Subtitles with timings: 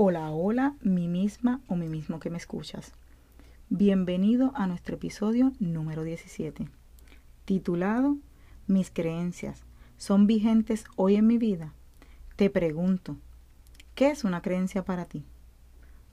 [0.00, 2.92] Hola, hola, mi misma o mi mismo que me escuchas.
[3.68, 6.68] Bienvenido a nuestro episodio número 17,
[7.44, 8.16] titulado
[8.68, 9.64] Mis creencias
[9.96, 11.74] son vigentes hoy en mi vida.
[12.36, 13.16] Te pregunto,
[13.96, 15.24] ¿qué es una creencia para ti?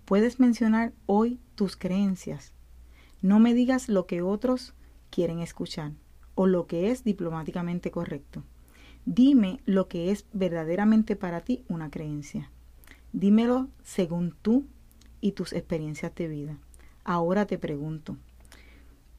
[0.05, 2.53] Puedes mencionar hoy tus creencias.
[3.21, 4.73] No me digas lo que otros
[5.11, 5.91] quieren escuchar
[6.33, 8.41] o lo que es diplomáticamente correcto.
[9.05, 12.49] Dime lo que es verdaderamente para ti una creencia.
[13.17, 14.65] Dímelo según tú
[15.21, 16.57] y tus experiencias de vida.
[17.05, 18.17] Ahora te pregunto,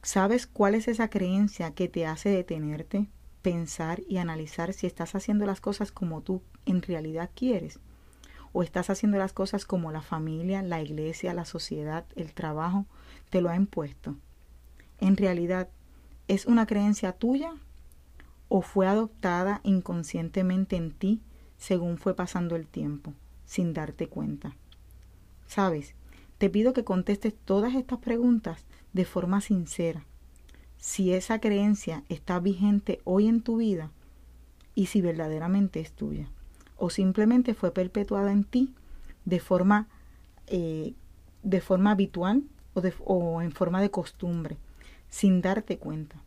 [0.03, 3.07] ¿sabes cuál es esa creencia que te hace detenerte,
[3.41, 7.79] pensar y analizar si estás haciendo las cosas como tú en realidad quieres?
[8.53, 12.85] ¿O estás haciendo las cosas como la familia, la iglesia, la sociedad, el trabajo
[13.31, 14.15] te lo ha impuesto?
[14.99, 15.69] En realidad,
[16.27, 17.51] ¿es una creencia tuya
[18.47, 21.19] o fue adoptada inconscientemente en ti
[21.57, 23.15] según fue pasando el tiempo?
[23.47, 24.55] Sin darte cuenta.
[25.47, 25.95] Sabes,
[26.37, 30.05] te pido que contestes todas estas preguntas de forma sincera.
[30.77, 33.89] Si esa creencia está vigente hoy en tu vida
[34.75, 36.29] y si verdaderamente es tuya
[36.77, 38.75] o simplemente fue perpetuada en ti
[39.25, 39.87] de forma,
[40.45, 40.93] eh,
[41.41, 42.43] de forma habitual
[42.75, 44.57] o, o en forma de costumbre,
[45.09, 46.21] sin darte cuenta.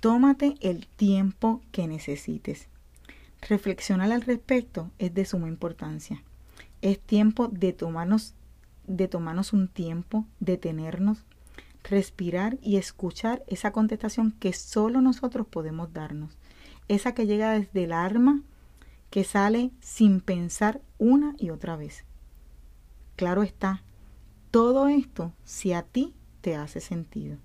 [0.00, 2.68] Tómate el tiempo que necesites
[3.42, 6.22] Reflexionar al respecto es de suma importancia.
[6.82, 8.34] Es tiempo de tomarnos,
[8.86, 11.24] de tomarnos un tiempo, detenernos,
[11.84, 16.36] respirar y escuchar esa contestación que solo nosotros podemos darnos.
[16.88, 18.42] Esa que llega desde el alma,
[19.10, 22.04] que sale sin pensar una y otra vez.
[23.14, 23.82] Claro está,
[24.50, 27.38] todo esto si a ti te hace sentido.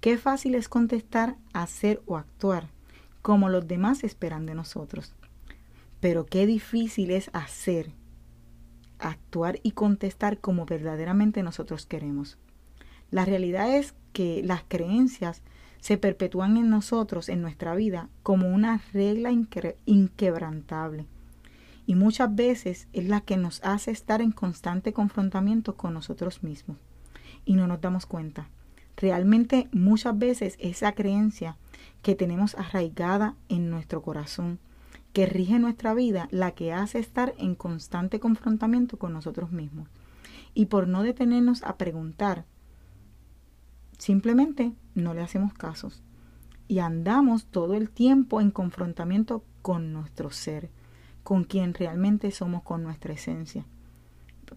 [0.00, 2.73] Qué fácil es contestar, hacer o actuar
[3.24, 5.14] como los demás esperan de nosotros.
[6.00, 7.90] Pero qué difícil es hacer,
[8.98, 12.36] actuar y contestar como verdaderamente nosotros queremos.
[13.10, 15.40] La realidad es que las creencias
[15.80, 19.30] se perpetúan en nosotros, en nuestra vida, como una regla
[19.86, 21.06] inquebrantable.
[21.86, 26.76] Y muchas veces es la que nos hace estar en constante confrontamiento con nosotros mismos.
[27.46, 28.50] Y no nos damos cuenta.
[28.98, 31.56] Realmente muchas veces esa creencia
[32.02, 34.58] que tenemos arraigada en nuestro corazón,
[35.12, 39.88] que rige nuestra vida, la que hace estar en constante confrontamiento con nosotros mismos.
[40.54, 42.44] Y por no detenernos a preguntar,
[43.98, 46.02] simplemente no le hacemos casos.
[46.68, 50.70] Y andamos todo el tiempo en confrontamiento con nuestro ser,
[51.22, 53.64] con quien realmente somos, con nuestra esencia.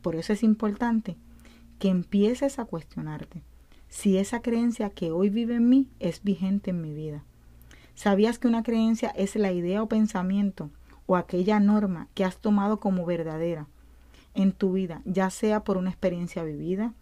[0.01, 1.17] Por eso es importante
[1.79, 3.43] que empieces a cuestionarte
[3.89, 7.23] si esa creencia que hoy vive en mí es vigente en mi vida
[7.97, 10.69] ¿Sabías que una creencia es la idea o pensamiento
[11.07, 13.65] o aquella norma que has tomado como verdadera
[14.35, 16.93] en tu vida, ya sea por una experiencia vivida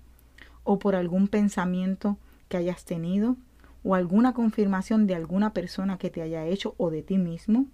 [0.63, 2.17] o por algún pensamiento
[2.47, 3.35] que hayas tenido
[3.83, 7.65] o alguna confirmación de alguna persona que te haya hecho o de ti mismo?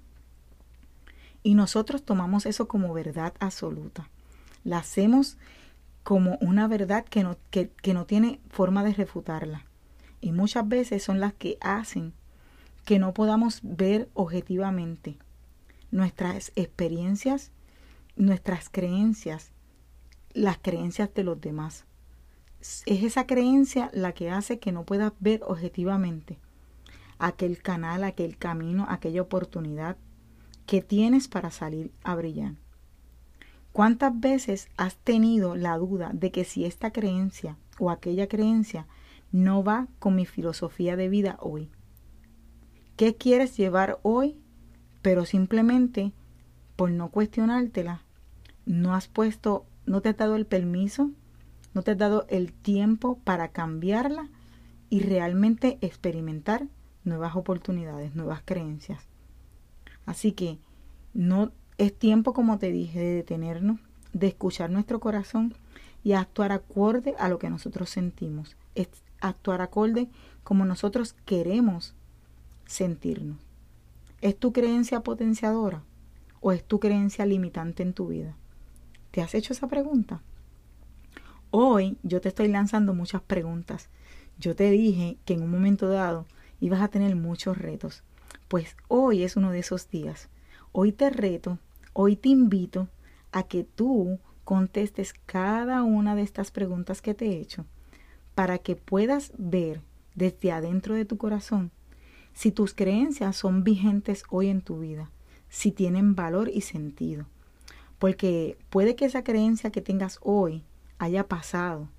[1.43, 4.09] Y nosotros tomamos eso como verdad absoluta.
[4.63, 5.37] La hacemos
[6.03, 9.65] como una verdad que no, que, que no tiene forma de refutarla.
[10.19, 12.13] Y muchas veces son las que hacen
[12.85, 15.17] que no podamos ver objetivamente
[15.91, 17.51] nuestras experiencias,
[18.15, 19.51] nuestras creencias,
[20.33, 21.85] las creencias de los demás.
[22.59, 26.39] Es esa creencia la que hace que no puedas ver objetivamente
[27.17, 29.97] aquel canal, aquel camino, aquella oportunidad
[30.65, 32.55] que tienes para salir a brillar.
[33.71, 38.85] ¿Cuántas veces has tenido la duda de que si esta creencia o aquella creencia
[39.31, 41.69] no va con mi filosofía de vida hoy?
[42.97, 44.37] ¿Qué quieres llevar hoy?
[45.01, 46.11] Pero simplemente
[46.75, 48.03] por no cuestionártela,
[48.65, 51.11] no has puesto, no te has dado el permiso,
[51.73, 54.29] no te has dado el tiempo para cambiarla
[54.89, 56.67] y realmente experimentar
[57.03, 59.07] nuevas oportunidades, nuevas creencias.
[60.05, 60.59] Así que
[61.13, 61.51] no
[61.81, 63.79] es tiempo, como te dije, de detenernos,
[64.13, 65.55] de escuchar nuestro corazón
[66.03, 68.87] y actuar acorde a lo que nosotros sentimos, es
[69.19, 70.07] actuar acorde
[70.43, 71.95] como nosotros queremos
[72.67, 73.39] sentirnos.
[74.21, 75.81] ¿Es tu creencia potenciadora
[76.39, 78.35] o es tu creencia limitante en tu vida?
[79.09, 80.21] ¿Te has hecho esa pregunta?
[81.49, 83.89] Hoy yo te estoy lanzando muchas preguntas.
[84.37, 86.27] Yo te dije que en un momento dado
[86.59, 88.03] ibas a tener muchos retos.
[88.49, 90.29] Pues hoy es uno de esos días.
[90.73, 91.57] Hoy te reto,
[91.93, 92.89] hoy te invito
[93.31, 97.65] a que tú contestes cada una de estas preguntas que te he hecho
[98.35, 99.81] para que puedas ver
[100.15, 101.71] desde adentro de tu corazón
[102.33, 105.11] si tus creencias son vigentes hoy en tu vida,
[105.49, 107.25] si tienen valor y sentido.
[107.99, 110.63] Porque puede que esa creencia que tengas hoy
[110.97, 111.89] haya pasado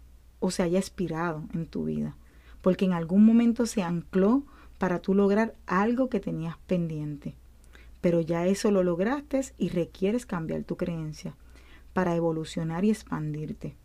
[0.40, 2.16] o se haya expirado en tu vida,
[2.60, 4.44] porque en algún momento se ancló
[4.78, 7.36] para tú lograr algo que tenías pendiente.
[8.02, 11.34] Pero ya eso lo lograste y requieres cambiar tu creencia
[11.94, 13.76] para evolucionar y expandirte.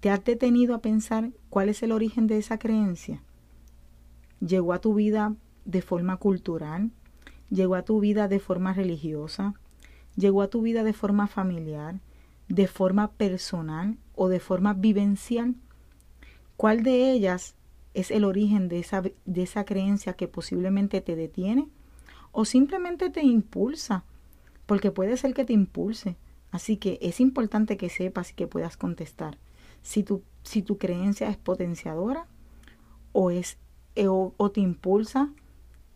[0.00, 3.22] ¿Te has detenido a pensar cuál es el origen de esa creencia?
[4.40, 5.34] ¿Llegó a tu vida
[5.64, 6.90] de forma cultural?
[7.50, 9.54] ¿Llegó a tu vida de forma religiosa?
[10.16, 12.00] ¿Llegó a tu vida de forma familiar?
[12.48, 15.54] ¿De forma personal o de forma vivencial?
[16.56, 17.54] ¿Cuál de ellas
[17.94, 21.68] es el origen de esa, de esa creencia que posiblemente te detiene
[22.34, 24.04] o simplemente te impulsa,
[24.66, 26.16] porque puede ser que te impulse.
[26.50, 29.38] Así que es importante que sepas y que puedas contestar
[29.82, 32.26] si tu, si tu creencia es potenciadora
[33.12, 33.56] o, es,
[33.94, 35.30] eh, o, o te impulsa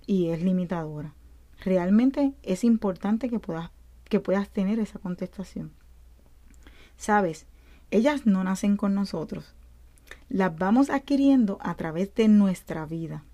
[0.07, 1.13] y es limitadora.
[1.61, 3.71] Realmente es importante que puedas,
[4.05, 5.73] que puedas tener esa contestación.
[6.97, 7.47] Sabes,
[7.91, 9.55] ellas no nacen con nosotros,
[10.29, 13.25] las vamos adquiriendo a través de nuestra vida.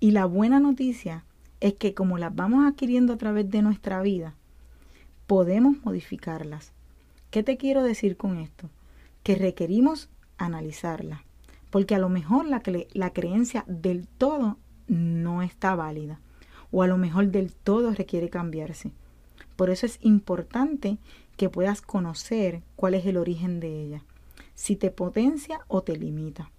[0.00, 1.24] Y la buena noticia
[1.60, 4.34] es que como las vamos adquiriendo a través de nuestra vida,
[5.26, 6.72] podemos modificarlas.
[7.30, 8.68] ¿Qué te quiero decir con esto?
[9.22, 10.08] Que requerimos
[10.38, 11.24] analizarla,
[11.70, 12.62] porque a lo mejor la,
[12.92, 14.56] la creencia del todo
[14.88, 16.20] no está válida,
[16.72, 18.92] o a lo mejor del todo requiere cambiarse.
[19.56, 20.98] Por eso es importante
[21.36, 24.02] que puedas conocer cuál es el origen de ella
[24.60, 26.50] si te potencia o te limita.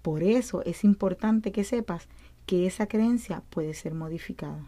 [0.00, 2.06] Por eso es importante que sepas
[2.46, 4.64] que esa creencia puede ser modificada.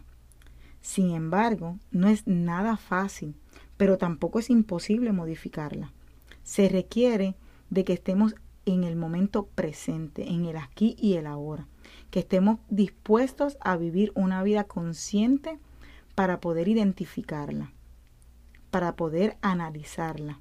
[0.81, 3.35] Sin embargo, no es nada fácil,
[3.77, 5.91] pero tampoco es imposible modificarla.
[6.43, 7.35] Se requiere
[7.69, 11.67] de que estemos en el momento presente, en el aquí y el ahora,
[12.11, 15.59] que estemos dispuestos a vivir una vida consciente
[16.15, 17.71] para poder identificarla,
[18.71, 20.39] para poder analizarla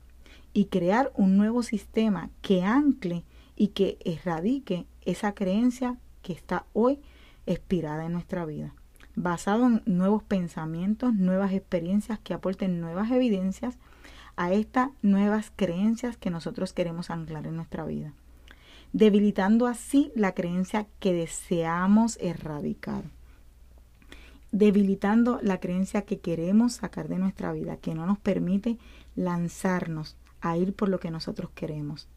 [0.53, 7.01] y crear un nuevo sistema que ancle y que erradique esa creencia que está hoy
[7.53, 8.75] expirada en nuestra vida,
[9.17, 13.77] basado en nuevos pensamientos, nuevas experiencias que aporten nuevas evidencias
[14.37, 18.13] a estas nuevas creencias que nosotros queremos anclar en nuestra vida,
[18.93, 23.05] debilitando así la creencia que deseamos erradicar
[24.53, 28.79] debilitando la creencia que queremos sacar de nuestra vida, que no nos permite
[29.15, 32.09] lanzarnos a ir por lo que nosotros queremos.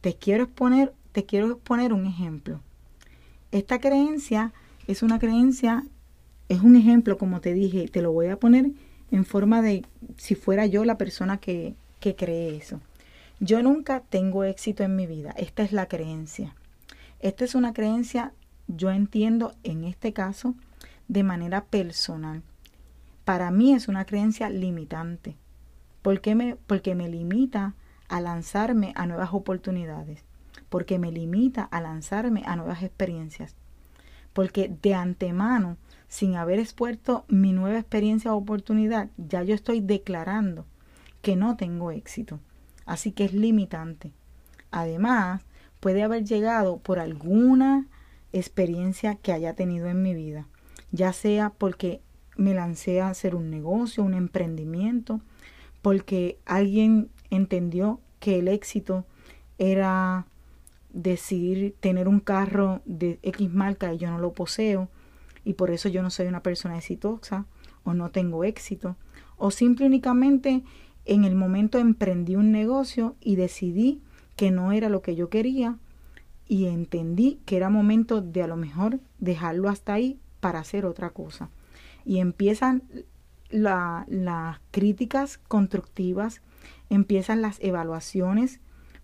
[0.00, 2.60] Te quiero exponer, te quiero exponer un ejemplo.
[3.52, 4.52] Esta creencia
[4.86, 5.84] es una creencia,
[6.48, 8.70] es un ejemplo, como te dije, te lo voy a poner
[9.10, 9.84] en forma de
[10.16, 12.80] si fuera yo la persona que, que cree eso.
[13.40, 15.32] Yo nunca tengo éxito en mi vida.
[15.36, 16.54] Esta es la creencia.
[17.18, 18.32] Esta es una creencia,
[18.68, 20.54] yo entiendo en este caso,
[21.08, 22.42] de manera personal.
[23.24, 25.36] Para mí es una creencia limitante.
[26.02, 27.74] ¿Por me, porque me limita
[28.08, 30.24] a lanzarme a nuevas oportunidades,
[30.70, 33.54] porque me limita a lanzarme a nuevas experiencias,
[34.32, 35.76] porque de antemano,
[36.08, 40.64] sin haber expuesto mi nueva experiencia o oportunidad, ya yo estoy declarando
[41.20, 42.40] que no tengo éxito.
[42.86, 44.12] Así que es limitante.
[44.70, 45.42] Además,
[45.80, 47.86] puede haber llegado por alguna
[48.32, 50.46] experiencia que haya tenido en mi vida,
[50.92, 52.00] ya sea porque
[52.36, 55.20] me lancé a hacer un negocio, un emprendimiento,
[55.82, 59.04] porque alguien entendió que el éxito
[59.58, 60.26] era
[60.92, 64.88] decir tener un carro de X marca y yo no lo poseo
[65.44, 67.46] y por eso yo no soy una persona exitosa
[67.84, 68.96] o no tengo éxito
[69.36, 70.62] o simple únicamente
[71.04, 74.02] en el momento emprendí un negocio y decidí
[74.36, 75.78] que no era lo que yo quería
[76.46, 81.10] y entendí que era momento de a lo mejor dejarlo hasta ahí para hacer otra
[81.10, 81.48] cosa.
[82.04, 82.82] Y empiezan
[83.50, 86.42] las críticas constructivas,
[86.88, 88.60] empiezan las evaluaciones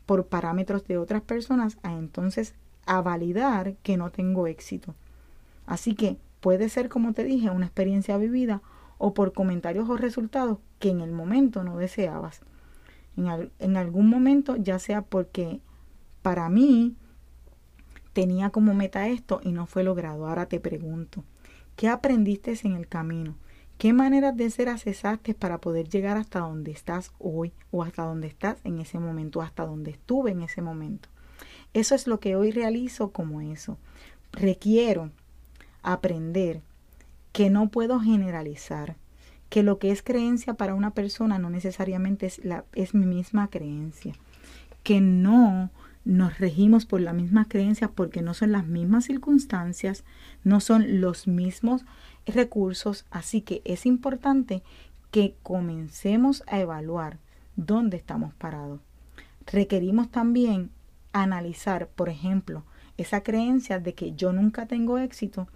[0.07, 2.55] por parámetros de otras personas a entonces
[2.87, 4.95] a validar que no tengo éxito.
[5.67, 8.63] Así que puede ser, como te dije, una experiencia vivida
[8.99, 12.41] o por comentarios o resultados que en el momento no deseabas.
[13.17, 15.61] En, en algún momento, ya sea porque
[16.23, 16.97] para mí
[18.13, 20.27] tenía como meta esto y no fue logrado.
[20.27, 21.25] Ahora te pregunto,
[21.75, 23.35] ¿qué aprendiste en el camino?
[23.79, 28.27] ¿Qué maneras de ser acesaste para poder llegar hasta donde estás hoy o hasta donde
[28.27, 31.11] estás en ese momento, hasta donde estuve en ese momento?
[31.75, 33.77] Eso es lo que hoy realizo como eso.
[34.33, 35.11] Requiero
[35.83, 36.63] aprender
[37.33, 38.97] que no puedo generalizar,
[39.51, 43.49] que lo que es creencia para una persona no necesariamente es, la, es mi misma
[43.49, 44.15] creencia,
[44.85, 45.71] que no
[46.07, 50.05] nos regimos por las mismas creencias porque no son las mismas circunstancias,
[50.45, 51.85] no son los mismos
[52.27, 54.63] recursos, así que es importante
[55.11, 57.19] que comencemos a evaluar
[57.57, 58.81] dónde estamos parados.
[59.47, 60.71] Requerimos también
[61.13, 62.63] analizar, por ejemplo,
[62.99, 65.49] esa creencia de que yo nunca tengo éxito,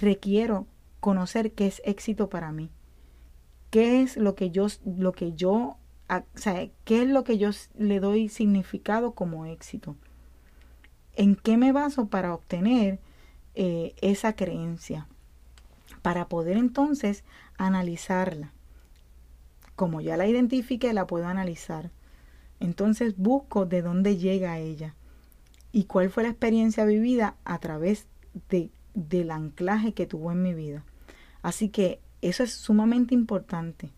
[0.00, 0.66] requiero
[1.00, 2.70] conocer qué es éxito para mí.
[3.68, 5.76] ¿Qué es lo que yo lo que yo
[6.34, 9.96] sea, qué es lo que yo le doy significado como éxito?
[11.14, 13.00] ¿En qué me baso para obtener
[13.54, 15.06] eh, esa creencia?
[16.02, 17.24] para poder entonces
[17.58, 18.52] analizarla.
[19.76, 21.90] Como ya la identifique, la puedo analizar.
[22.58, 24.94] Entonces busco de dónde llega ella
[25.72, 28.06] y cuál fue la experiencia vivida a través
[28.50, 30.84] de, del anclaje que tuvo en mi vida.
[31.42, 33.90] Así que eso es sumamente importante.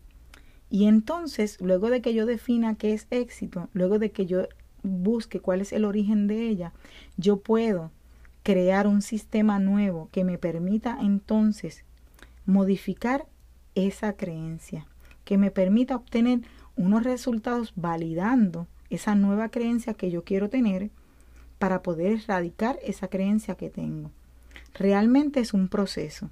[0.73, 4.47] Y entonces, luego de que yo defina qué es éxito, luego de que yo
[4.81, 6.73] busque cuál es el origen de ella,
[7.15, 7.91] yo puedo
[8.41, 11.83] crear un sistema nuevo que me permita entonces
[12.47, 13.27] modificar
[13.75, 14.87] esa creencia,
[15.25, 16.39] que me permita obtener
[16.75, 20.89] unos resultados validando esa nueva creencia que yo quiero tener
[21.59, 24.09] para poder erradicar esa creencia que tengo.
[24.73, 26.31] Realmente es un proceso.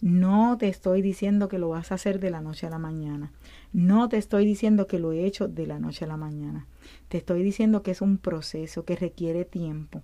[0.00, 3.32] No te estoy diciendo que lo vas a hacer de la noche a la mañana.
[3.72, 6.66] No te estoy diciendo que lo he hecho de la noche a la mañana.
[7.08, 10.02] Te estoy diciendo que es un proceso que requiere tiempo,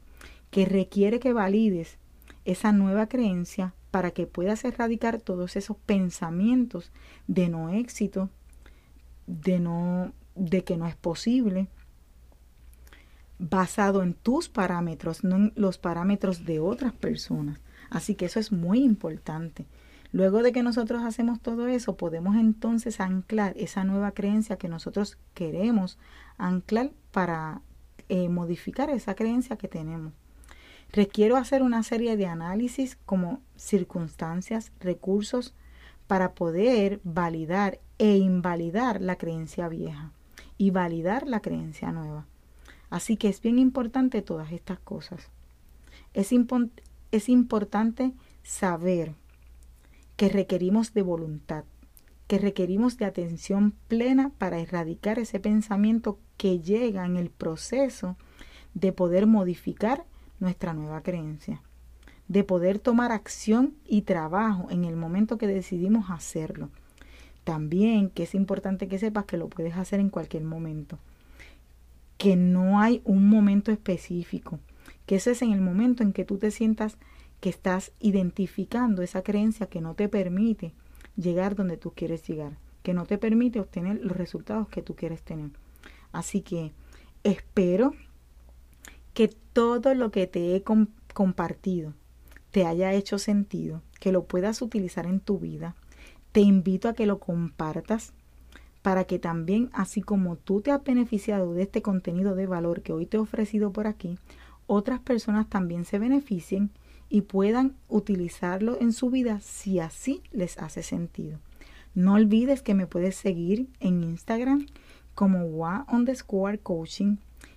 [0.50, 1.98] que requiere que valides
[2.44, 6.92] esa nueva creencia para que puedas erradicar todos esos pensamientos
[7.26, 8.28] de no éxito,
[9.26, 11.68] de no de que no es posible,
[13.38, 17.58] basado en tus parámetros, no en los parámetros de otras personas.
[17.88, 19.66] Así que eso es muy importante.
[20.16, 25.18] Luego de que nosotros hacemos todo eso, podemos entonces anclar esa nueva creencia que nosotros
[25.34, 25.98] queremos
[26.38, 27.60] anclar para
[28.08, 30.14] eh, modificar esa creencia que tenemos.
[30.90, 35.52] Requiero hacer una serie de análisis como circunstancias, recursos,
[36.06, 40.12] para poder validar e invalidar la creencia vieja
[40.56, 42.24] y validar la creencia nueva.
[42.88, 45.28] Así que es bien importante todas estas cosas.
[46.14, 46.30] Es,
[47.12, 49.14] es importante saber
[50.16, 51.64] que requerimos de voluntad,
[52.26, 58.16] que requerimos de atención plena para erradicar ese pensamiento que llega en el proceso
[58.74, 60.04] de poder modificar
[60.40, 61.62] nuestra nueva creencia,
[62.28, 66.70] de poder tomar acción y trabajo en el momento que decidimos hacerlo.
[67.44, 70.98] También que es importante que sepas que lo puedes hacer en cualquier momento,
[72.18, 74.58] que no hay un momento específico,
[75.06, 76.98] que ese es en el momento en que tú te sientas
[77.40, 80.72] que estás identificando esa creencia que no te permite
[81.16, 85.22] llegar donde tú quieres llegar, que no te permite obtener los resultados que tú quieres
[85.22, 85.50] tener.
[86.12, 86.72] Así que
[87.24, 87.92] espero
[89.12, 91.94] que todo lo que te he compartido
[92.50, 95.74] te haya hecho sentido, que lo puedas utilizar en tu vida.
[96.32, 98.12] Te invito a que lo compartas
[98.82, 102.92] para que también, así como tú te has beneficiado de este contenido de valor que
[102.92, 104.16] hoy te he ofrecido por aquí,
[104.66, 106.70] otras personas también se beneficien
[107.08, 111.38] y puedan utilizarlo en su vida si así les hace sentido.
[111.94, 114.66] No olvides que me puedes seguir en Instagram
[115.14, 117.16] como wa underscore coaching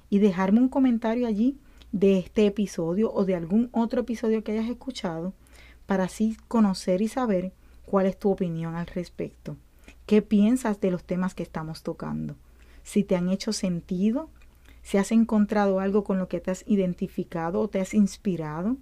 [0.09, 1.57] y dejarme un comentario allí
[1.91, 5.33] de este episodio o de algún otro episodio que hayas escuchado
[5.85, 7.51] para así conocer y saber
[7.85, 9.57] cuál es tu opinión al respecto.
[10.05, 12.35] ¿Qué piensas de los temas que estamos tocando?
[12.83, 14.29] Si te han hecho sentido,
[14.81, 18.77] si has encontrado algo con lo que te has identificado o te has inspirado.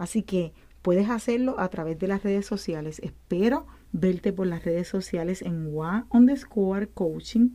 [0.00, 3.00] Así que puedes hacerlo a través de las redes sociales.
[3.00, 7.50] Espero verte por las redes sociales en WA underscore coaching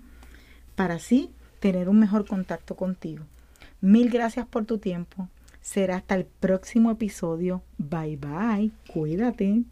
[0.76, 3.26] para así tener un mejor contacto contigo.
[3.82, 5.28] Mil gracias por tu tiempo.
[5.60, 7.64] Será hasta el próximo episodio.
[7.80, 8.72] Bye bye.
[8.94, 9.64] Cuídate.